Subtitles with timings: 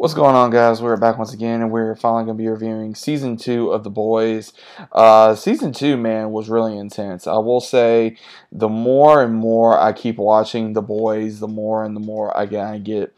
[0.00, 0.80] What's going on, guys?
[0.80, 3.90] We're back once again, and we're finally going to be reviewing season two of The
[3.90, 4.54] Boys.
[4.92, 7.26] Uh, season two, man, was really intense.
[7.26, 8.16] I will say,
[8.50, 12.46] the more and more I keep watching The Boys, the more and the more I
[12.46, 13.14] get, I get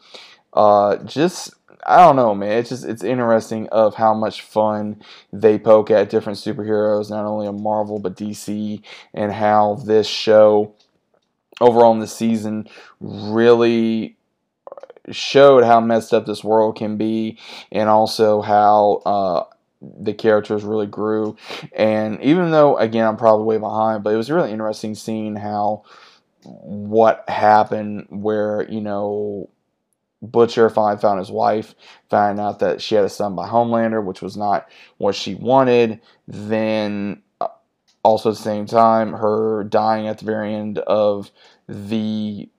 [0.51, 1.53] uh, just
[1.87, 2.57] I don't know, man.
[2.57, 7.47] It's just it's interesting of how much fun they poke at different superheroes, not only
[7.47, 8.81] of Marvel but DC,
[9.13, 10.75] and how this show
[11.61, 12.67] overall in the season
[12.99, 14.17] really
[15.11, 17.37] showed how messed up this world can be,
[17.71, 19.43] and also how uh,
[19.81, 21.35] the characters really grew.
[21.73, 25.83] And even though, again, I'm probably way behind, but it was really interesting seeing how
[26.43, 29.49] what happened where you know
[30.23, 31.75] Butcher finally found his wife,
[32.09, 35.99] found out that she had a son by Homelander, which was not what she wanted.
[36.27, 37.49] Then, uh,
[38.03, 41.29] also at the same time, her dying at the very end of
[41.67, 42.49] the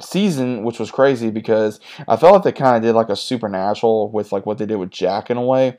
[0.00, 4.10] season, which was crazy because I felt like they kind of did like a supernatural
[4.10, 5.78] with like what they did with Jack in a way.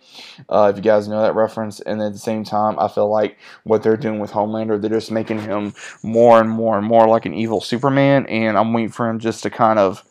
[0.50, 3.38] Uh, if you guys know that reference, and at the same time, I feel like
[3.64, 7.26] what they're doing with Homelander, they're just making him more and more and more like
[7.26, 10.04] an evil Superman, and I'm waiting for him just to kind of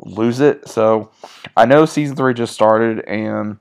[0.00, 0.68] lose it.
[0.68, 1.10] So
[1.56, 3.58] I know season three just started, and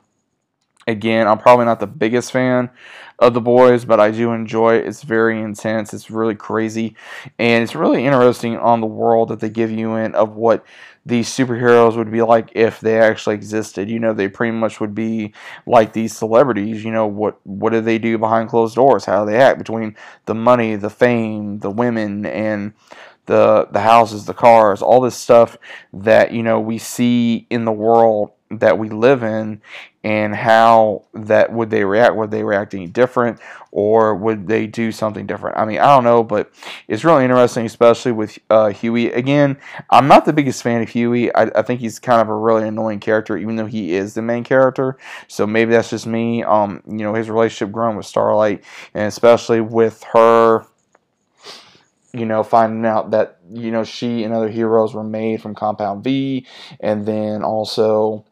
[0.88, 2.70] again, I'm probably not the biggest fan
[3.24, 4.86] of the boys, but I do enjoy it.
[4.86, 5.94] It's very intense.
[5.94, 6.96] It's really crazy,
[7.40, 10.66] and it's really interesting on the world that they give you in of what
[11.06, 13.90] these superheroes would be like if they actually existed.
[13.90, 15.34] You know, they pretty much would be
[15.66, 16.84] like these celebrities.
[16.84, 19.06] You know, what what do they do behind closed doors?
[19.06, 22.74] How do they act between the money, the fame, the women, and
[23.26, 25.58] the the houses, the cars, all this stuff
[25.94, 29.62] that you know we see in the world that we live in
[30.04, 32.16] and how that would they react?
[32.16, 33.40] Would they react any different
[33.72, 35.58] or would they do something different?
[35.58, 36.52] I mean i don't know but
[36.88, 39.58] it's really interesting especially with uh, hughie again
[39.90, 41.34] i'm not the biggest fan of Hughie.
[41.34, 44.22] I, I, think he's kind of a really annoying character even though he is the
[44.22, 44.98] main character.
[45.28, 49.62] So maybe that's just me um, you know his relationship growing with starlight and especially
[49.62, 50.66] with her
[52.16, 56.04] you know, finding out that, you know, she and other heroes were made from Compound
[56.04, 56.46] V,
[56.80, 58.24] and then also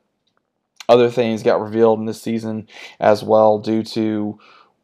[0.91, 2.67] other things got revealed in this season
[2.99, 4.37] as well due to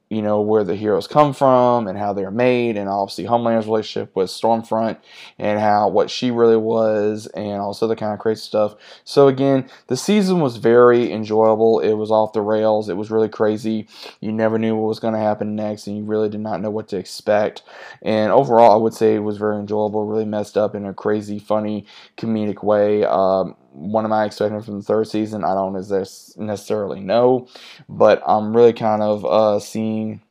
[0.10, 4.16] you know where the heroes come from and how they're made and obviously Homelander's relationship
[4.16, 4.98] with Stormfront
[5.38, 8.76] and how what she really was and also the kind of crazy stuff.
[9.04, 11.82] So again, the season was very enjoyable.
[11.82, 12.88] It was off the rails.
[12.88, 13.88] It was really crazy.
[14.22, 16.72] You never knew what was going to happen next and you really did not know
[16.72, 17.64] what to expect.
[18.02, 21.38] And overall, I would say it was very enjoyable, really messed up in a crazy,
[21.38, 21.86] funny,
[22.16, 23.04] comedic way.
[23.04, 25.44] Um, what am I expecting from the third season?
[25.44, 27.48] I don't necessarily know,
[27.88, 30.22] but I'm really kind of uh, seeing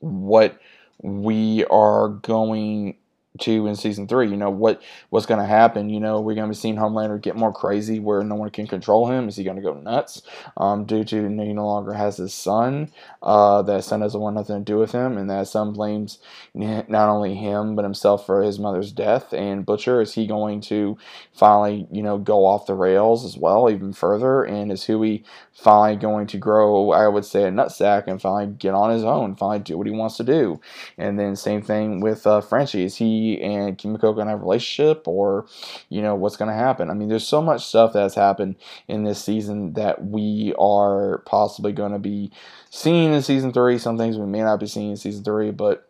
[0.00, 0.58] what
[1.02, 2.96] we are going
[3.38, 4.28] to in season three.
[4.28, 5.88] You know what what's going to happen.
[5.88, 8.66] You know we're going to be seeing Homelander get more crazy where no one can
[8.66, 9.28] control him.
[9.28, 10.22] Is he going to go nuts
[10.56, 12.90] um, due to he no longer has his son?
[13.22, 16.18] Uh, that son doesn't want nothing to do with him, and that son blames
[16.54, 19.32] not only him but himself for his mother's death.
[19.32, 20.98] And Butcher is he going to
[21.32, 24.42] finally you know go off the rails as well even further?
[24.42, 26.90] And is Hughie finally going to grow?
[26.90, 29.92] I would say a nutsack and finally get on his own, finally do what he
[29.92, 30.60] wants to do.
[30.98, 32.84] And then same thing with uh, Frenchie.
[32.84, 35.46] Is he and Kimiko going to have a relationship or,
[35.88, 36.90] you know, what's going to happen.
[36.90, 38.56] I mean, there's so much stuff that's happened
[38.88, 42.32] in this season that we are possibly going to be
[42.70, 43.78] seeing in season three.
[43.78, 45.86] Some things we may not be seeing in season three, but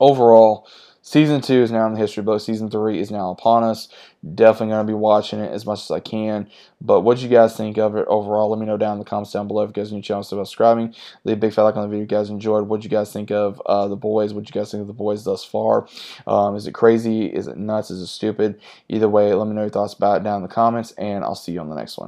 [0.00, 0.68] overall,
[1.08, 2.38] Season two is now in the history book.
[2.38, 3.88] Season three is now upon us.
[4.34, 6.50] Definitely going to be watching it as much as I can.
[6.82, 8.50] But what do you guys think of it overall?
[8.50, 9.62] Let me know down in the comments down below.
[9.62, 10.94] If you guys are new to channel, still subscribing.
[11.24, 12.68] Leave a big fat like on the video if you guys enjoyed.
[12.68, 14.34] What do you guys think of uh, the boys?
[14.34, 15.88] What you guys think of the boys thus far?
[16.26, 17.24] Um, is it crazy?
[17.24, 17.90] Is it nuts?
[17.90, 18.60] Is it stupid?
[18.90, 21.34] Either way, let me know your thoughts about it down in the comments, and I'll
[21.34, 22.06] see you on the next one.